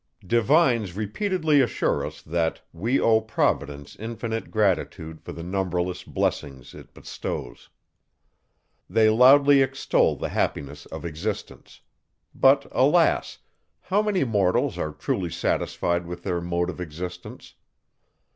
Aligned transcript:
Divines 0.25 0.95
repeatedly 0.95 1.61
assure 1.61 2.03
us, 2.03 2.23
that 2.23 2.61
we 2.73 2.99
owe 2.99 3.21
Providence 3.21 3.95
infinite 3.95 4.49
gratitude 4.49 5.21
for 5.21 5.31
the 5.31 5.43
numberless 5.43 6.03
blessings 6.03 6.73
it 6.73 6.91
bestows. 6.95 7.69
They 8.89 9.11
loudly 9.11 9.61
extol 9.61 10.15
the 10.15 10.29
happiness 10.29 10.87
of 10.87 11.05
existence. 11.05 11.81
But, 12.33 12.65
alas! 12.71 13.37
how 13.79 14.01
many 14.01 14.23
mortals 14.23 14.75
are 14.79 14.91
truly 14.91 15.29
satisfied 15.29 16.07
with 16.07 16.23
their 16.23 16.41
mode 16.41 16.71
of 16.71 16.81
existence? 16.81 17.53